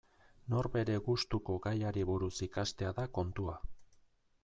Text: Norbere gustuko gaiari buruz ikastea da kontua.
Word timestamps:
Norbere 0.53 0.95
gustuko 1.09 1.59
gaiari 1.67 2.07
buruz 2.13 2.33
ikastea 2.49 2.97
da 3.01 3.09
kontua. 3.19 3.61